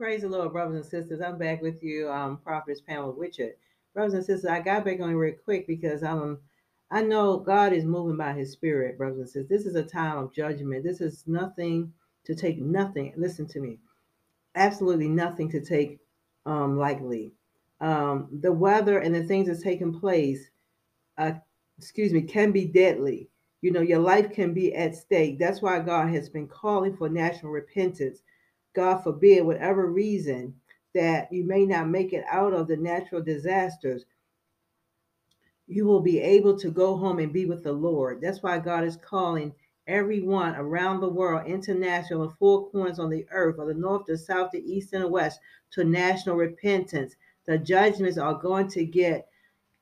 Praise 0.00 0.22
the 0.22 0.28
Lord, 0.30 0.52
brothers 0.52 0.76
and 0.76 0.86
sisters. 0.86 1.20
I'm 1.20 1.36
back 1.36 1.60
with 1.60 1.82
you, 1.82 2.08
um, 2.10 2.38
Prophetess 2.38 2.80
Pamela 2.80 3.12
Witcherd. 3.12 3.52
Brothers 3.92 4.14
and 4.14 4.24
sisters, 4.24 4.50
I 4.50 4.60
got 4.60 4.82
back 4.82 4.98
on 4.98 5.14
real 5.14 5.34
quick 5.44 5.66
because 5.66 6.02
um, 6.02 6.38
I 6.90 7.02
know 7.02 7.36
God 7.36 7.74
is 7.74 7.84
moving 7.84 8.16
by 8.16 8.32
His 8.32 8.50
Spirit, 8.50 8.96
brothers 8.96 9.18
and 9.18 9.28
sisters. 9.28 9.48
This 9.50 9.66
is 9.66 9.74
a 9.74 9.82
time 9.82 10.16
of 10.16 10.32
judgment. 10.32 10.84
This 10.84 11.02
is 11.02 11.24
nothing 11.26 11.92
to 12.24 12.34
take 12.34 12.58
nothing. 12.58 13.12
Listen 13.18 13.46
to 13.48 13.60
me. 13.60 13.78
Absolutely 14.54 15.06
nothing 15.06 15.50
to 15.50 15.60
take 15.60 15.98
um, 16.46 16.78
lightly. 16.78 17.34
Um, 17.82 18.28
the 18.40 18.52
weather 18.52 19.00
and 19.00 19.14
the 19.14 19.24
things 19.24 19.48
that's 19.48 19.62
taking 19.62 20.00
place, 20.00 20.48
uh, 21.18 21.32
excuse 21.76 22.14
me, 22.14 22.22
can 22.22 22.52
be 22.52 22.64
deadly. 22.64 23.28
You 23.60 23.70
know, 23.70 23.82
your 23.82 24.00
life 24.00 24.32
can 24.32 24.54
be 24.54 24.74
at 24.74 24.96
stake. 24.96 25.38
That's 25.38 25.60
why 25.60 25.78
God 25.80 26.08
has 26.08 26.30
been 26.30 26.48
calling 26.48 26.96
for 26.96 27.10
national 27.10 27.52
repentance. 27.52 28.22
God 28.74 28.98
forbid, 28.98 29.44
whatever 29.44 29.86
reason 29.86 30.54
that 30.94 31.32
you 31.32 31.44
may 31.44 31.64
not 31.66 31.88
make 31.88 32.12
it 32.12 32.24
out 32.30 32.52
of 32.52 32.68
the 32.68 32.76
natural 32.76 33.22
disasters, 33.22 34.04
you 35.66 35.86
will 35.86 36.00
be 36.00 36.18
able 36.20 36.58
to 36.58 36.70
go 36.70 36.96
home 36.96 37.18
and 37.20 37.32
be 37.32 37.46
with 37.46 37.62
the 37.62 37.72
Lord. 37.72 38.20
That's 38.20 38.42
why 38.42 38.58
God 38.58 38.84
is 38.84 38.96
calling 38.96 39.54
everyone 39.86 40.54
around 40.56 41.00
the 41.00 41.08
world, 41.08 41.46
international, 41.46 42.22
and 42.24 42.32
four 42.38 42.70
corners 42.70 42.98
on 42.98 43.10
the 43.10 43.26
earth, 43.30 43.58
of 43.58 43.68
the 43.68 43.74
north, 43.74 44.06
the 44.06 44.18
south, 44.18 44.50
the 44.52 44.58
east, 44.60 44.92
and 44.92 45.02
the 45.02 45.08
west, 45.08 45.40
to 45.72 45.84
national 45.84 46.36
repentance. 46.36 47.16
The 47.46 47.58
judgments 47.58 48.18
are 48.18 48.34
going 48.34 48.68
to 48.68 48.84
get 48.84 49.28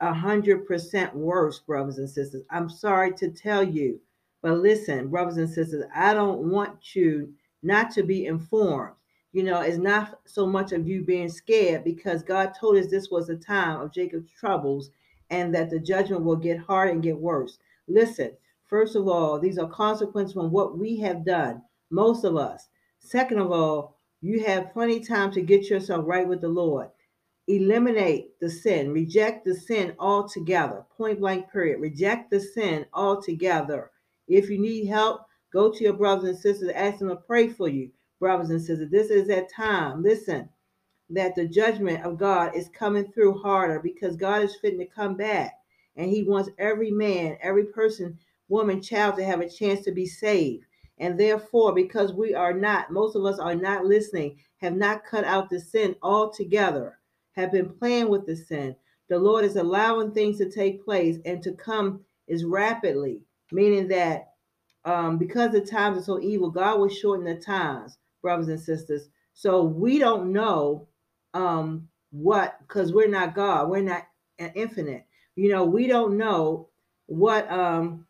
a 0.00 0.12
hundred 0.12 0.66
percent 0.66 1.14
worse, 1.14 1.58
brothers 1.58 1.98
and 1.98 2.08
sisters. 2.08 2.44
I'm 2.50 2.68
sorry 2.70 3.12
to 3.14 3.30
tell 3.30 3.62
you, 3.62 4.00
but 4.42 4.58
listen, 4.58 5.08
brothers 5.08 5.38
and 5.38 5.48
sisters, 5.50 5.84
I 5.94 6.14
don't 6.14 6.50
want 6.50 6.94
you 6.94 7.32
not 7.62 7.90
to 7.92 8.02
be 8.02 8.26
informed. 8.26 8.94
You 9.32 9.42
know, 9.42 9.60
it's 9.60 9.78
not 9.78 10.20
so 10.24 10.46
much 10.46 10.72
of 10.72 10.88
you 10.88 11.02
being 11.02 11.28
scared 11.28 11.84
because 11.84 12.22
God 12.22 12.52
told 12.58 12.76
us 12.76 12.86
this 12.86 13.10
was 13.10 13.26
the 13.26 13.36
time 13.36 13.80
of 13.80 13.92
Jacob's 13.92 14.30
troubles 14.32 14.90
and 15.30 15.54
that 15.54 15.70
the 15.70 15.78
judgment 15.78 16.24
will 16.24 16.36
get 16.36 16.58
hard 16.58 16.90
and 16.90 17.02
get 17.02 17.18
worse. 17.18 17.58
Listen, 17.86 18.32
first 18.66 18.96
of 18.96 19.06
all, 19.06 19.38
these 19.38 19.58
are 19.58 19.68
consequences 19.68 20.32
from 20.32 20.50
what 20.50 20.78
we 20.78 20.96
have 21.00 21.24
done, 21.24 21.62
most 21.90 22.24
of 22.24 22.36
us. 22.36 22.68
Second 23.00 23.38
of 23.38 23.52
all, 23.52 23.98
you 24.20 24.44
have 24.44 24.72
plenty 24.72 24.96
of 24.96 25.06
time 25.06 25.30
to 25.32 25.42
get 25.42 25.70
yourself 25.70 26.04
right 26.06 26.26
with 26.26 26.40
the 26.40 26.48
Lord. 26.48 26.88
Eliminate 27.46 28.38
the 28.40 28.50
sin, 28.50 28.92
reject 28.92 29.44
the 29.44 29.54
sin 29.54 29.94
altogether. 29.98 30.84
Point 30.96 31.20
blank, 31.20 31.50
period. 31.50 31.80
Reject 31.80 32.30
the 32.30 32.40
sin 32.40 32.84
altogether. 32.92 33.90
If 34.26 34.50
you 34.50 34.58
need 34.58 34.86
help, 34.86 35.22
go 35.52 35.70
to 35.70 35.84
your 35.84 35.92
brothers 35.92 36.28
and 36.28 36.38
sisters, 36.38 36.70
ask 36.74 36.98
them 36.98 37.08
to 37.08 37.16
pray 37.16 37.48
for 37.48 37.68
you, 37.68 37.90
brothers 38.20 38.50
and 38.50 38.60
sisters. 38.60 38.90
This 38.90 39.10
is 39.10 39.28
that 39.28 39.50
time. 39.52 40.02
Listen, 40.02 40.48
that 41.10 41.34
the 41.34 41.46
judgment 41.46 42.04
of 42.04 42.18
God 42.18 42.54
is 42.54 42.68
coming 42.68 43.10
through 43.12 43.38
harder 43.38 43.80
because 43.80 44.16
God 44.16 44.42
is 44.42 44.56
fitting 44.56 44.78
to 44.80 44.86
come 44.86 45.16
back. 45.16 45.54
And 45.96 46.10
He 46.10 46.22
wants 46.22 46.50
every 46.58 46.90
man, 46.90 47.38
every 47.42 47.64
person, 47.64 48.18
woman, 48.48 48.82
child 48.82 49.16
to 49.16 49.24
have 49.24 49.40
a 49.40 49.48
chance 49.48 49.84
to 49.84 49.92
be 49.92 50.06
saved. 50.06 50.64
And 50.98 51.18
therefore, 51.18 51.74
because 51.74 52.12
we 52.12 52.34
are 52.34 52.52
not, 52.52 52.92
most 52.92 53.16
of 53.16 53.24
us 53.24 53.38
are 53.38 53.54
not 53.54 53.84
listening, 53.84 54.38
have 54.58 54.76
not 54.76 55.04
cut 55.04 55.24
out 55.24 55.48
the 55.48 55.60
sin 55.60 55.94
altogether, 56.02 56.98
have 57.32 57.52
been 57.52 57.68
playing 57.68 58.08
with 58.08 58.26
the 58.26 58.36
sin, 58.36 58.74
the 59.08 59.18
Lord 59.18 59.44
is 59.44 59.56
allowing 59.56 60.12
things 60.12 60.36
to 60.38 60.50
take 60.50 60.84
place 60.84 61.18
and 61.24 61.42
to 61.42 61.52
come 61.52 62.04
is 62.26 62.44
rapidly, 62.44 63.22
meaning 63.50 63.88
that 63.88 64.34
um, 64.84 65.18
because 65.18 65.52
the 65.52 65.60
times 65.60 65.98
are 65.98 66.02
so 66.04 66.20
evil, 66.20 66.50
God 66.50 66.78
will 66.78 66.88
shorten 66.88 67.24
the 67.24 67.34
times, 67.36 67.98
brothers 68.22 68.48
and 68.48 68.60
sisters. 68.60 69.08
So 69.34 69.62
we 69.62 69.98
don't 69.98 70.32
know 70.32 70.88
um 71.34 71.88
what 72.10 72.58
because 72.60 72.92
we're 72.92 73.06
not 73.08 73.34
god 73.34 73.68
we're 73.68 73.82
not 73.82 74.06
infinite. 74.54 75.06
You 75.36 75.50
know 75.50 75.64
we 75.64 75.86
don't 75.86 76.16
know 76.16 76.68
what 77.06 77.50
um 77.50 78.06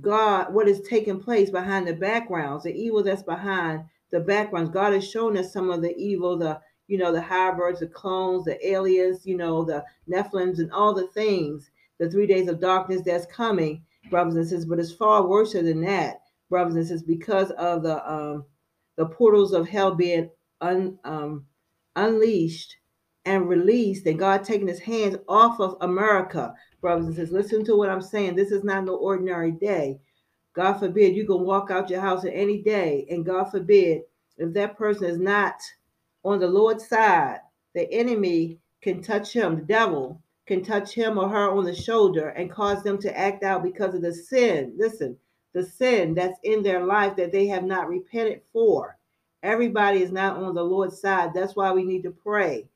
god 0.00 0.52
what 0.52 0.68
is 0.68 0.80
taking 0.82 1.20
place 1.20 1.50
behind 1.50 1.86
the 1.86 1.92
backgrounds 1.92 2.64
the 2.64 2.72
evil 2.72 3.02
that's 3.02 3.22
behind 3.22 3.84
the 4.10 4.20
backgrounds. 4.20 4.70
God 4.70 4.92
has 4.92 5.08
shown 5.08 5.36
us 5.36 5.52
some 5.52 5.70
of 5.70 5.82
the 5.82 5.94
evil 5.96 6.36
the 6.36 6.60
you 6.86 6.98
know 6.98 7.12
the 7.12 7.22
hybrids 7.22 7.80
the 7.80 7.86
clones 7.86 8.44
the 8.44 8.66
aliens 8.66 9.26
you 9.26 9.36
know 9.36 9.64
the 9.64 9.84
nephilims 10.08 10.58
and 10.58 10.70
all 10.72 10.94
the 10.94 11.06
things 11.08 11.70
the 11.98 12.10
three 12.10 12.26
days 12.26 12.48
of 12.48 12.60
darkness 12.60 13.02
that's 13.04 13.26
coming 13.26 13.82
brothers 14.10 14.34
and 14.34 14.44
sisters 14.44 14.66
but 14.66 14.78
it's 14.78 14.92
far 14.92 15.26
worse 15.26 15.52
than 15.52 15.80
that 15.80 16.20
brothers 16.50 16.74
and 16.74 16.84
sisters 16.84 17.02
because 17.02 17.50
of 17.52 17.82
the 17.82 18.10
um 18.10 18.44
the 18.96 19.06
portals 19.06 19.52
of 19.52 19.68
hell 19.68 19.94
being 19.94 20.30
un, 20.60 20.98
um, 21.04 21.44
unleashed 21.96 22.76
and 23.26 23.48
released, 23.48 24.06
and 24.06 24.18
God 24.18 24.44
taking 24.44 24.68
his 24.68 24.80
hands 24.80 25.16
off 25.28 25.58
of 25.60 25.76
America, 25.80 26.54
brothers 26.80 27.06
and 27.06 27.14
sisters. 27.14 27.32
Listen 27.32 27.64
to 27.64 27.76
what 27.76 27.88
I'm 27.88 28.02
saying. 28.02 28.36
This 28.36 28.50
is 28.50 28.64
not 28.64 28.84
no 28.84 28.96
ordinary 28.96 29.52
day. 29.52 29.98
God 30.54 30.74
forbid 30.74 31.16
you 31.16 31.26
can 31.26 31.40
walk 31.40 31.70
out 31.70 31.90
your 31.90 32.00
house 32.00 32.24
at 32.24 32.34
any 32.34 32.62
day, 32.62 33.06
and 33.10 33.24
God 33.24 33.44
forbid 33.44 34.02
if 34.36 34.52
that 34.52 34.76
person 34.76 35.04
is 35.06 35.18
not 35.18 35.54
on 36.24 36.38
the 36.38 36.46
Lord's 36.46 36.86
side, 36.86 37.40
the 37.74 37.90
enemy 37.92 38.58
can 38.82 39.02
touch 39.02 39.32
him, 39.32 39.56
the 39.56 39.62
devil 39.62 40.20
can 40.46 40.62
touch 40.62 40.92
him 40.92 41.18
or 41.18 41.28
her 41.28 41.50
on 41.50 41.64
the 41.64 41.74
shoulder 41.74 42.28
and 42.28 42.50
cause 42.50 42.82
them 42.82 42.98
to 42.98 43.18
act 43.18 43.42
out 43.42 43.62
because 43.62 43.94
of 43.94 44.02
the 44.02 44.12
sin. 44.12 44.74
Listen, 44.76 45.16
the 45.54 45.64
sin 45.64 46.14
that's 46.14 46.38
in 46.42 46.62
their 46.62 46.84
life 46.84 47.16
that 47.16 47.32
they 47.32 47.46
have 47.46 47.64
not 47.64 47.88
repented 47.88 48.42
for. 48.52 48.98
Everybody 49.42 50.02
is 50.02 50.12
not 50.12 50.36
on 50.36 50.54
the 50.54 50.62
Lord's 50.62 51.00
side. 51.00 51.32
That's 51.34 51.54
why 51.56 51.72
we 51.72 51.84
need 51.84 52.02
to 52.02 52.10
pray 52.10 52.66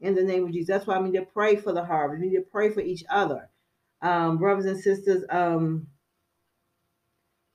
in 0.00 0.14
the 0.14 0.22
name 0.22 0.44
of 0.44 0.52
Jesus. 0.52 0.68
That's 0.68 0.86
why 0.86 0.98
we 0.98 1.10
need 1.10 1.18
to 1.18 1.26
pray 1.26 1.56
for 1.56 1.72
the 1.72 1.84
harvest. 1.84 2.20
We 2.20 2.28
need 2.28 2.36
to 2.36 2.42
pray 2.42 2.70
for 2.70 2.80
each 2.80 3.04
other. 3.10 3.48
Um, 4.00 4.38
brothers 4.38 4.66
and 4.66 4.78
sisters, 4.78 5.24
um, 5.28 5.88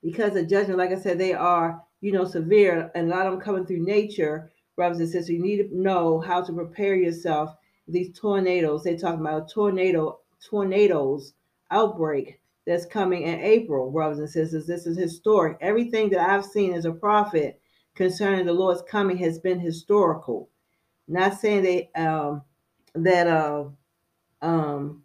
because 0.03 0.33
the 0.33 0.43
judgment, 0.43 0.77
like 0.77 0.91
I 0.91 0.99
said, 0.99 1.17
they 1.17 1.33
are, 1.33 1.81
you 2.01 2.11
know, 2.11 2.25
severe 2.25 2.91
and 2.95 3.07
a 3.07 3.15
lot 3.15 3.25
of 3.25 3.31
them 3.31 3.41
coming 3.41 3.65
through 3.65 3.85
nature, 3.85 4.51
brothers 4.75 4.99
and 4.99 5.07
sisters. 5.07 5.29
You 5.29 5.41
need 5.41 5.69
to 5.69 5.81
know 5.81 6.19
how 6.19 6.41
to 6.41 6.51
prepare 6.51 6.95
yourself. 6.95 7.55
These 7.87 8.17
tornadoes, 8.17 8.83
they 8.83 8.95
talk 8.95 9.19
about 9.19 9.49
tornado, 9.49 10.19
tornadoes 10.43 11.33
outbreak 11.71 12.39
that's 12.65 12.85
coming 12.85 13.23
in 13.23 13.39
April, 13.39 13.91
brothers 13.91 14.19
and 14.19 14.29
sisters. 14.29 14.65
This 14.65 14.87
is 14.87 14.97
historic. 14.97 15.57
Everything 15.59 16.09
that 16.11 16.29
I've 16.29 16.45
seen 16.45 16.73
as 16.73 16.85
a 16.85 16.91
prophet 16.91 17.59
concerning 17.95 18.45
the 18.45 18.53
Lord's 18.53 18.83
coming 18.83 19.17
has 19.17 19.39
been 19.39 19.59
historical. 19.59 20.49
Not 21.07 21.39
saying 21.39 21.63
that 21.63 22.01
um, 22.01 22.41
that 22.95 23.27
uh, 23.27 23.65
um, 24.41 25.03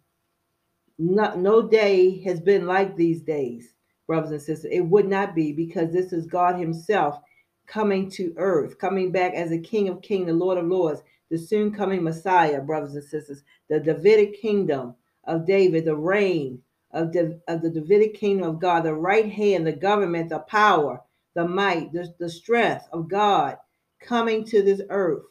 not, 0.97 1.39
no 1.39 1.61
day 1.61 2.21
has 2.23 2.39
been 2.39 2.65
like 2.65 2.95
these 2.95 3.21
days, 3.21 3.73
brothers 4.07 4.31
and 4.31 4.41
sisters. 4.41 4.71
It 4.71 4.81
would 4.81 5.07
not 5.07 5.35
be 5.35 5.51
because 5.51 5.91
this 5.91 6.13
is 6.13 6.27
God 6.27 6.57
Himself 6.57 7.19
coming 7.67 8.09
to 8.11 8.33
earth, 8.37 8.77
coming 8.77 9.11
back 9.11 9.33
as 9.33 9.49
the 9.49 9.59
King 9.59 9.89
of 9.89 10.01
Kings, 10.01 10.27
the 10.27 10.33
Lord 10.33 10.57
of 10.57 10.65
Lords, 10.65 11.03
the 11.29 11.37
soon 11.37 11.71
coming 11.71 12.03
Messiah, 12.03 12.61
brothers 12.61 12.95
and 12.95 13.03
sisters, 13.03 13.43
the 13.69 13.79
Davidic 13.79 14.41
kingdom 14.41 14.95
of 15.25 15.45
David, 15.45 15.85
the 15.85 15.95
reign 15.95 16.61
of, 16.91 17.13
the 17.13 17.39
of 17.47 17.61
the 17.61 17.69
Davidic 17.69 18.15
kingdom 18.15 18.49
of 18.49 18.59
God, 18.59 18.83
the 18.83 18.93
right 18.93 19.31
hand, 19.31 19.65
the 19.65 19.73
government, 19.73 20.29
the 20.29 20.39
power, 20.39 21.01
the 21.35 21.47
might, 21.47 21.91
the, 21.93 22.13
the 22.19 22.29
strength 22.29 22.87
of 22.91 23.07
God 23.07 23.57
coming 24.01 24.43
to 24.45 24.61
this 24.61 24.81
earth. 24.89 25.23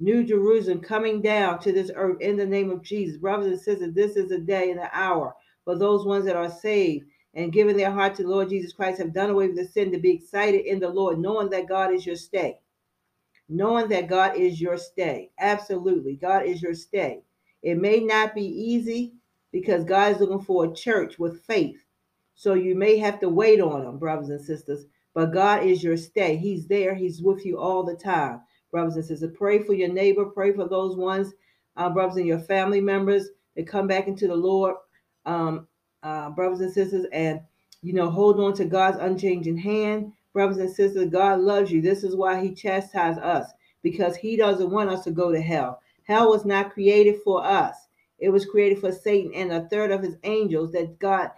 New 0.00 0.24
Jerusalem 0.24 0.80
coming 0.80 1.22
down 1.22 1.60
to 1.60 1.72
this 1.72 1.90
earth 1.94 2.20
in 2.20 2.36
the 2.36 2.46
name 2.46 2.70
of 2.70 2.82
Jesus. 2.82 3.18
Brothers 3.18 3.52
and 3.52 3.60
sisters, 3.60 3.94
this 3.94 4.16
is 4.16 4.32
a 4.32 4.38
day 4.38 4.70
and 4.70 4.80
an 4.80 4.88
hour 4.92 5.36
for 5.64 5.76
those 5.76 6.04
ones 6.04 6.24
that 6.24 6.34
are 6.34 6.50
saved 6.50 7.06
and 7.34 7.52
given 7.52 7.76
their 7.76 7.90
heart 7.90 8.14
to 8.16 8.22
the 8.22 8.28
Lord 8.28 8.50
Jesus 8.50 8.72
Christ, 8.72 8.98
have 8.98 9.14
done 9.14 9.30
away 9.30 9.46
with 9.46 9.56
the 9.56 9.66
sin 9.66 9.90
to 9.92 9.98
be 9.98 10.10
excited 10.10 10.66
in 10.66 10.80
the 10.80 10.88
Lord, 10.88 11.18
knowing 11.18 11.50
that 11.50 11.68
God 11.68 11.92
is 11.92 12.04
your 12.04 12.16
stay. 12.16 12.58
Knowing 13.48 13.88
that 13.88 14.08
God 14.08 14.36
is 14.36 14.60
your 14.60 14.78
stay. 14.78 15.30
Absolutely. 15.38 16.14
God 16.16 16.46
is 16.46 16.62
your 16.62 16.74
stay. 16.74 17.22
It 17.62 17.78
may 17.78 18.00
not 18.00 18.34
be 18.34 18.44
easy 18.44 19.14
because 19.52 19.84
God 19.84 20.12
is 20.12 20.20
looking 20.20 20.40
for 20.40 20.64
a 20.64 20.74
church 20.74 21.18
with 21.18 21.42
faith. 21.44 21.84
So 22.34 22.54
you 22.54 22.74
may 22.74 22.96
have 22.98 23.20
to 23.20 23.28
wait 23.28 23.60
on 23.60 23.84
them, 23.84 23.98
brothers 23.98 24.30
and 24.30 24.40
sisters. 24.40 24.86
But 25.14 25.32
God 25.32 25.64
is 25.64 25.84
your 25.84 25.96
stay. 25.96 26.36
He's 26.36 26.66
there. 26.66 26.94
He's 26.94 27.22
with 27.22 27.44
you 27.44 27.58
all 27.58 27.84
the 27.84 27.94
time, 27.94 28.40
brothers 28.70 28.96
and 28.96 29.04
sisters. 29.04 29.30
Pray 29.36 29.62
for 29.62 29.74
your 29.74 29.92
neighbor. 29.92 30.24
Pray 30.24 30.52
for 30.52 30.66
those 30.66 30.96
ones, 30.96 31.32
uh, 31.76 31.90
brothers 31.90 32.16
and 32.16 32.26
your 32.26 32.38
family 32.38 32.80
members 32.80 33.28
that 33.54 33.66
come 33.66 33.86
back 33.86 34.08
into 34.08 34.26
the 34.26 34.34
Lord, 34.34 34.76
um, 35.26 35.68
uh, 36.02 36.30
brothers 36.30 36.60
and 36.60 36.72
sisters, 36.72 37.06
and 37.12 37.40
you 37.82 37.92
know 37.92 38.10
hold 38.10 38.40
on 38.40 38.54
to 38.54 38.64
God's 38.64 38.96
unchanging 38.98 39.58
hand, 39.58 40.12
brothers 40.32 40.58
and 40.58 40.70
sisters. 40.70 41.10
God 41.10 41.40
loves 41.40 41.70
you. 41.70 41.80
This 41.80 42.04
is 42.04 42.16
why 42.16 42.42
He 42.42 42.54
chastises 42.54 43.18
us 43.18 43.50
because 43.82 44.16
He 44.16 44.36
doesn't 44.36 44.70
want 44.70 44.90
us 44.90 45.04
to 45.04 45.10
go 45.10 45.32
to 45.32 45.40
hell. 45.40 45.80
Hell 46.04 46.30
was 46.30 46.44
not 46.44 46.72
created 46.72 47.16
for 47.24 47.44
us. 47.44 47.76
It 48.18 48.30
was 48.30 48.46
created 48.46 48.78
for 48.78 48.92
Satan 48.92 49.32
and 49.34 49.52
a 49.52 49.68
third 49.68 49.90
of 49.90 50.02
his 50.02 50.16
angels 50.22 50.72
that 50.72 50.98
God 50.98 51.30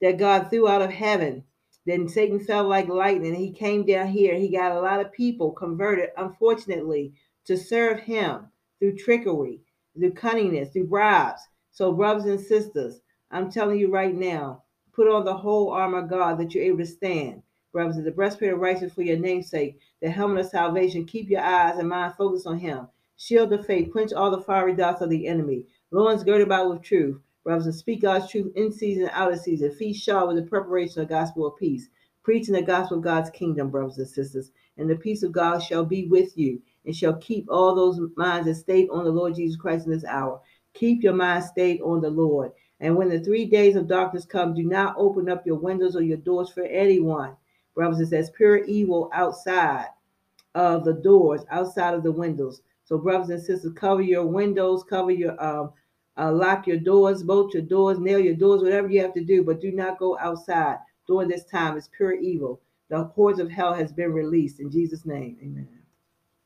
that 0.00 0.18
God 0.18 0.48
threw 0.48 0.66
out 0.68 0.82
of 0.82 0.90
heaven 0.90 1.44
then 1.86 2.08
Satan 2.08 2.38
fell 2.38 2.68
like 2.68 2.88
lightning. 2.88 3.34
He 3.34 3.50
came 3.50 3.86
down 3.86 4.08
here. 4.08 4.34
He 4.34 4.48
got 4.48 4.72
a 4.72 4.80
lot 4.80 5.00
of 5.00 5.12
people 5.12 5.50
converted, 5.50 6.10
unfortunately, 6.16 7.14
to 7.46 7.56
serve 7.56 8.00
him 8.00 8.48
through 8.78 8.96
trickery, 8.96 9.62
through 9.98 10.12
cunningness, 10.12 10.72
through 10.72 10.88
bribes. 10.88 11.40
So, 11.72 11.92
brothers 11.92 12.26
and 12.26 12.40
sisters, 12.40 13.00
I'm 13.30 13.50
telling 13.50 13.78
you 13.78 13.90
right 13.90 14.14
now, 14.14 14.64
put 14.92 15.08
on 15.08 15.24
the 15.24 15.36
whole 15.36 15.70
armor 15.70 15.98
of 15.98 16.10
God 16.10 16.38
that 16.38 16.54
you're 16.54 16.64
able 16.64 16.78
to 16.78 16.86
stand. 16.86 17.42
Brothers, 17.72 18.02
the 18.02 18.10
breastplate 18.10 18.52
of 18.52 18.58
righteousness 18.58 18.94
for 18.94 19.02
your 19.02 19.18
namesake, 19.18 19.78
the 20.02 20.10
helmet 20.10 20.44
of 20.44 20.50
salvation. 20.50 21.04
Keep 21.04 21.30
your 21.30 21.42
eyes 21.42 21.78
and 21.78 21.88
mind 21.88 22.14
focused 22.18 22.46
on 22.46 22.58
him. 22.58 22.88
Shield 23.16 23.52
of 23.52 23.64
faith, 23.66 23.92
quench 23.92 24.12
all 24.12 24.30
the 24.30 24.42
fiery 24.42 24.74
darts 24.74 25.02
of 25.02 25.10
the 25.10 25.26
enemy. 25.26 25.66
Loins 25.90 26.24
girded 26.24 26.46
about 26.46 26.68
with 26.68 26.82
truth. 26.82 27.20
Brothers, 27.44 27.66
and 27.66 27.74
speak 27.74 28.02
God's 28.02 28.30
truth 28.30 28.52
in 28.56 28.72
season 28.72 29.04
and 29.04 29.12
out 29.12 29.32
of 29.32 29.38
season. 29.38 29.70
Feet 29.72 29.94
sharp 29.94 30.28
with 30.28 30.36
the 30.36 30.42
preparation 30.42 31.00
of 31.00 31.08
the 31.08 31.14
gospel 31.14 31.46
of 31.46 31.56
peace. 31.56 31.88
Preaching 32.22 32.54
the 32.54 32.62
gospel 32.62 32.98
of 32.98 33.04
God's 33.04 33.30
kingdom, 33.30 33.70
brothers 33.70 33.98
and 33.98 34.08
sisters. 34.08 34.50
And 34.76 34.90
the 34.90 34.96
peace 34.96 35.22
of 35.22 35.32
God 35.32 35.60
shall 35.60 35.84
be 35.84 36.06
with 36.06 36.36
you 36.36 36.60
and 36.84 36.96
shall 36.96 37.14
keep 37.14 37.46
all 37.48 37.74
those 37.74 38.00
minds 38.16 38.46
that 38.46 38.54
stayed 38.56 38.88
on 38.90 39.04
the 39.04 39.10
Lord 39.10 39.36
Jesus 39.36 39.56
Christ 39.56 39.86
in 39.86 39.92
this 39.92 40.04
hour. 40.04 40.40
Keep 40.74 41.02
your 41.02 41.14
mind 41.14 41.44
stayed 41.44 41.80
on 41.82 42.00
the 42.00 42.10
Lord. 42.10 42.52
And 42.80 42.96
when 42.96 43.10
the 43.10 43.20
three 43.20 43.44
days 43.46 43.76
of 43.76 43.86
darkness 43.86 44.24
come, 44.24 44.54
do 44.54 44.62
not 44.62 44.94
open 44.96 45.28
up 45.28 45.46
your 45.46 45.56
windows 45.56 45.96
or 45.96 46.02
your 46.02 46.16
doors 46.16 46.50
for 46.50 46.62
anyone. 46.62 47.36
Brothers, 47.80 48.00
it 48.00 48.08
says 48.08 48.30
pure 48.36 48.58
evil 48.64 49.08
outside 49.14 49.86
of 50.54 50.84
the 50.84 50.92
doors, 50.92 51.46
outside 51.50 51.94
of 51.94 52.02
the 52.02 52.12
windows. 52.12 52.60
So, 52.84 52.98
brothers 52.98 53.30
and 53.30 53.42
sisters, 53.42 53.72
cover 53.72 54.02
your 54.02 54.26
windows, 54.26 54.84
cover 54.84 55.10
your 55.10 55.42
um, 55.42 55.72
uh, 56.18 56.30
lock 56.30 56.66
your 56.66 56.76
doors, 56.76 57.22
bolt 57.22 57.54
your 57.54 57.62
doors, 57.62 57.98
nail 57.98 58.18
your 58.18 58.34
doors, 58.34 58.62
whatever 58.62 58.88
you 58.88 59.00
have 59.00 59.14
to 59.14 59.24
do, 59.24 59.42
but 59.42 59.62
do 59.62 59.72
not 59.72 59.98
go 59.98 60.18
outside 60.18 60.76
during 61.06 61.30
this 61.30 61.46
time. 61.46 61.78
It's 61.78 61.88
pure 61.96 62.12
evil. 62.12 62.60
The 62.90 63.04
hordes 63.04 63.40
of 63.40 63.50
hell 63.50 63.72
has 63.72 63.94
been 63.94 64.12
released 64.12 64.60
in 64.60 64.70
Jesus' 64.70 65.06
name. 65.06 65.38
Amen. 65.42 65.79